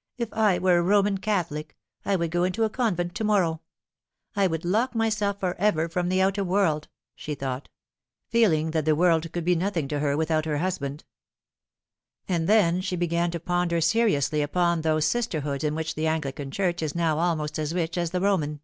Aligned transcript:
"If 0.18 0.32
I 0.32 0.58
were 0.58 0.80
a 0.80 0.82
Koman 0.82 1.22
Catholic 1.22 1.76
I 2.04 2.16
would 2.16 2.32
go 2.32 2.42
into 2.42 2.64
a 2.64 2.68
convent 2.68 3.14
to 3.14 3.22
morrow; 3.22 3.60
I 4.34 4.48
would 4.48 4.64
lock 4.64 4.92
myself 4.96 5.38
for 5.38 5.54
ever 5.54 5.88
from 5.88 6.08
the 6.08 6.20
outer 6.20 6.42
world," 6.42 6.88
she 7.14 7.36
thought, 7.36 7.68
feeling 8.26 8.72
that 8.72 8.84
the 8.86 8.96
world 8.96 9.30
could 9.32 9.44
be 9.44 9.54
nothing 9.54 9.86
to 9.86 10.00
her 10.00 10.16
without 10.16 10.46
her 10.46 10.58
husband. 10.58 11.04
And 12.26 12.48
then 12.48 12.80
she 12.80 12.96
began 12.96 13.30
to 13.30 13.38
ponder 13.38 13.80
seriously 13.80 14.42
upon 14.42 14.80
those 14.80 15.04
sister 15.04 15.42
hoods 15.42 15.62
in 15.62 15.76
which 15.76 15.94
the 15.94 16.08
Anglican 16.08 16.50
Church 16.50 16.82
is 16.82 16.96
now 16.96 17.20
almost 17.20 17.56
as 17.56 17.72
rich 17.72 17.96
as 17.96 18.10
the 18.10 18.20
Roman. 18.20 18.58